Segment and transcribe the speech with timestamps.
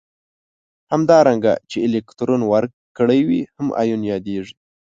[0.91, 4.55] همدارنګه چې الکترون ورکړی وي هم ایون یادیږي.